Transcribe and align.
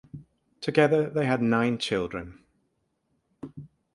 Together 0.61 1.07
they 1.11 1.27
had 1.27 1.43
nine 1.43 1.77
children. 1.77 2.43